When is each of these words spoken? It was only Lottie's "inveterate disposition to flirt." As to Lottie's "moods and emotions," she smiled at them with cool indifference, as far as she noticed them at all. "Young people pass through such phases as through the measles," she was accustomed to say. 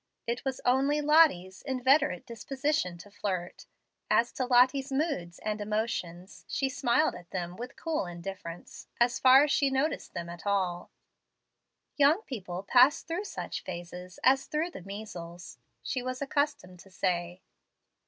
It 0.25 0.43
was 0.43 0.59
only 0.65 0.99
Lottie's 0.99 1.61
"inveterate 1.61 2.25
disposition 2.25 2.97
to 2.97 3.11
flirt." 3.11 3.67
As 4.09 4.31
to 4.31 4.47
Lottie's 4.47 4.91
"moods 4.91 5.37
and 5.37 5.61
emotions," 5.61 6.43
she 6.47 6.69
smiled 6.69 7.13
at 7.13 7.29
them 7.29 7.55
with 7.55 7.75
cool 7.75 8.07
indifference, 8.07 8.87
as 8.99 9.19
far 9.19 9.43
as 9.43 9.51
she 9.51 9.69
noticed 9.69 10.15
them 10.15 10.27
at 10.27 10.47
all. 10.47 10.89
"Young 11.97 12.23
people 12.23 12.63
pass 12.63 13.03
through 13.03 13.25
such 13.25 13.61
phases 13.63 14.17
as 14.23 14.47
through 14.47 14.71
the 14.71 14.81
measles," 14.81 15.59
she 15.83 16.01
was 16.01 16.19
accustomed 16.19 16.79
to 16.79 16.89
say. 16.89 17.43